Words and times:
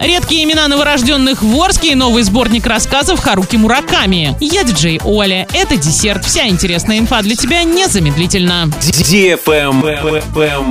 Редкие 0.00 0.44
имена 0.44 0.68
новорожденных 0.68 1.42
в 1.42 1.60
Орске 1.60 1.90
и 1.90 1.94
новый 1.96 2.22
сборник 2.22 2.64
рассказов 2.66 3.18
Харуки 3.18 3.56
Мураками. 3.56 4.36
Я 4.38 4.62
диджей 4.62 5.00
Оля. 5.02 5.48
Это 5.52 5.76
десерт. 5.76 6.24
Вся 6.24 6.46
интересная 6.46 7.00
инфа 7.00 7.20
для 7.20 7.34
тебя 7.34 7.64
незамедлительно. 7.64 8.70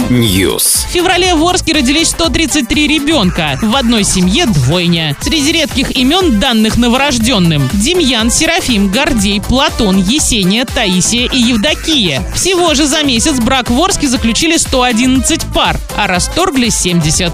News. 0.10 0.88
В 0.88 0.92
феврале 0.94 1.36
в 1.36 1.44
Орске 1.44 1.74
родились 1.74 2.12
133 2.12 2.88
ребенка. 2.88 3.60
В 3.62 3.76
одной 3.76 4.06
семье 4.06 4.46
двойня. 4.46 5.18
Среди 5.20 5.52
редких 5.52 5.92
имен 5.98 6.40
данных 6.40 6.78
новорожденным. 6.78 7.70
Демьян, 7.74 8.32
Серафим, 8.32 8.90
Гордей, 8.90 9.42
Платон, 9.42 9.98
Есения, 9.98 10.64
Таисия 10.64 11.28
и 11.30 11.38
Евдокия. 11.38 12.24
Всего 12.34 12.74
же 12.76 12.86
за 12.86 13.04
месяц 13.04 13.42
брак 13.42 13.70
в 13.70 13.78
Орске 13.78 14.08
заключили 14.08 14.56
111 14.56 15.42
пар, 15.54 15.78
а 15.98 16.08
расторгли 16.08 16.70
70. 16.70 17.34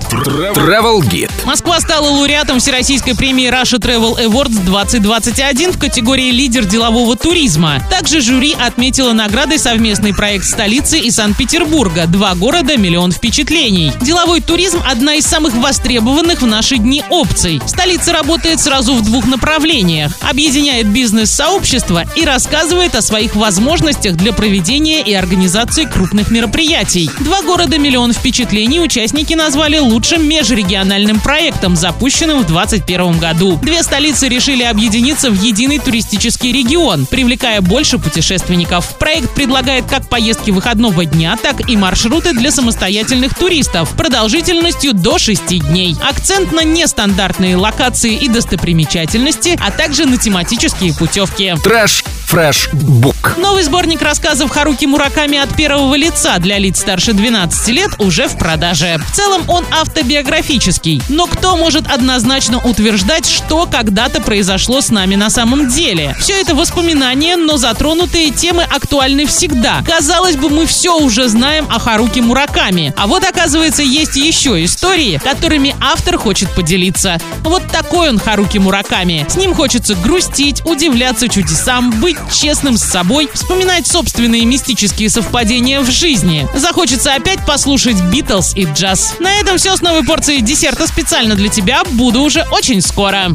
Travel 0.55 1.01
Guide. 1.01 1.29
Москва 1.45 1.81
стала 1.83 2.07
лауреатом 2.07 2.59
Всероссийской 2.59 3.13
премии 3.13 3.49
Russia 3.49 3.77
Travel 3.77 4.17
Awards 4.25 4.63
2021 4.63 5.73
в 5.73 5.77
категории 5.77 6.31
«Лидер 6.31 6.63
делового 6.63 7.17
туризма». 7.17 7.83
Также 7.89 8.21
жюри 8.21 8.55
отметило 8.57 9.11
наградой 9.11 9.59
совместный 9.59 10.13
проект 10.13 10.45
столицы 10.45 10.97
и 10.97 11.11
Санкт-Петербурга 11.11 12.05
«Два 12.07 12.35
города. 12.35 12.77
Миллион 12.77 13.11
впечатлений». 13.11 13.91
Деловой 14.01 14.39
туризм– 14.39 14.81
одна 14.89 15.15
из 15.15 15.25
самых 15.25 15.55
востребованных 15.55 16.41
в 16.41 16.47
наши 16.47 16.77
дни 16.77 17.03
опций. 17.09 17.61
Столица 17.65 18.13
работает 18.13 18.61
сразу 18.61 18.93
в 18.95 19.03
двух 19.03 19.25
направлениях. 19.25 20.13
Объединяет 20.21 20.87
бизнес-сообщество 20.87 22.05
и 22.15 22.23
рассказывает 22.23 22.95
о 22.95 23.01
своих 23.01 23.35
возможностях 23.35 24.15
для 24.15 24.31
проведения 24.31 25.01
и 25.01 25.13
организации 25.13 25.83
крупных 25.83 26.31
мероприятий. 26.31 27.09
«Два 27.19 27.41
города. 27.41 27.77
Миллион 27.77 28.13
впечатлений» 28.13 28.79
участники 28.79 29.33
назвали 29.33 29.79
лучшим 29.79 30.25
межрегиональным 30.25 31.19
проектом, 31.19 31.72
запущенным 31.75 32.39
в 32.39 32.47
2021 32.47 33.19
году. 33.19 33.59
Две 33.61 33.83
столицы 33.83 34.27
решили 34.27 34.63
объединиться 34.63 35.29
в 35.29 35.41
единый 35.41 35.79
туристический 35.79 36.51
регион, 36.51 37.05
привлекая 37.05 37.61
больше 37.61 37.97
путешественников. 37.97 38.97
Проект 38.97 39.33
предлагает 39.33 39.85
как 39.85 40.07
поездки 40.07 40.51
выходного 40.51 41.05
дня, 41.05 41.37
так 41.41 41.69
и 41.69 41.77
маршруты 41.77 42.33
для 42.33 42.51
самостоятельных 42.51 43.33
туристов 43.33 43.89
продолжительностью 43.95 44.93
до 44.93 45.17
6 45.17 45.59
дней. 45.59 45.95
Акцент 46.01 46.51
на 46.51 46.63
нестандартные 46.63 47.55
локации 47.55 48.15
и 48.15 48.27
достопримечательности, 48.27 49.57
а 49.61 49.71
также 49.71 50.05
на 50.05 50.17
тематические 50.17 50.93
путевки. 50.93 51.53
Trash 51.63 52.03
Fresh 52.33 52.69
Book. 52.73 53.35
Новый 53.37 53.61
сборник 53.61 54.01
рассказов 54.01 54.49
Харуки 54.49 54.85
Мураками 54.85 55.37
от 55.37 55.55
первого 55.55 55.93
лица 55.93 56.39
для 56.39 56.57
лиц 56.57 56.79
старше 56.79 57.13
12 57.13 57.67
лет 57.67 57.91
уже 57.99 58.27
в 58.27 58.39
продаже. 58.39 58.99
В 59.07 59.15
целом 59.15 59.43
он 59.47 59.63
автобиографический. 59.69 60.99
Но 61.09 61.27
кто 61.27 61.55
может 61.55 61.87
однозначно 61.87 62.57
утверждать, 62.57 63.27
что 63.29 63.67
когда-то 63.67 64.19
произошло 64.19 64.81
с 64.81 64.89
нами 64.89 65.13
на 65.13 65.29
самом 65.29 65.69
деле? 65.69 66.15
Все 66.19 66.33
это 66.41 66.55
воспоминания, 66.55 67.35
но 67.35 67.57
затронутые 67.57 68.31
темы 68.31 68.63
актуальны 68.63 69.27
всегда. 69.27 69.83
Казалось 69.85 70.35
бы, 70.35 70.49
мы 70.49 70.65
все 70.65 70.97
уже 70.97 71.27
знаем 71.27 71.67
о 71.69 71.77
Харуки 71.77 72.19
Мураками. 72.19 72.95
А 72.97 73.05
вот 73.05 73.23
оказывается, 73.23 73.83
есть 73.83 74.15
еще 74.15 74.65
истории, 74.65 75.21
которыми 75.23 75.75
автор 75.79 76.17
хочет 76.17 76.49
поделиться. 76.55 77.19
Вот 77.43 77.61
такой 77.71 78.09
он 78.09 78.17
Харуки 78.17 78.57
Мураками. 78.57 79.23
С 79.29 79.35
ним 79.35 79.53
хочется 79.53 79.93
грустить, 79.93 80.65
удивляться 80.65 81.29
чудесам, 81.29 81.91
быть 82.01 82.17
честным 82.31 82.77
с 82.77 82.83
собой, 82.83 83.29
вспоминать 83.33 83.87
собственные 83.87 84.45
мистические 84.45 85.09
совпадения 85.09 85.81
в 85.81 85.89
жизни. 85.89 86.47
Захочется 86.55 87.13
опять 87.13 87.45
послушать 87.45 87.99
Битлз 88.01 88.55
и 88.55 88.65
джаз. 88.65 89.15
На 89.19 89.35
этом 89.35 89.57
все 89.57 89.75
с 89.75 89.81
новой 89.81 90.03
порцией 90.03 90.41
десерта 90.41 90.87
специально 90.87 91.35
для 91.35 91.49
тебя. 91.49 91.83
Буду 91.91 92.21
уже 92.21 92.45
очень 92.51 92.81
скоро. 92.81 93.31